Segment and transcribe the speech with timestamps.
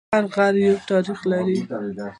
[0.13, 1.57] هر غږ یو تاریخ لري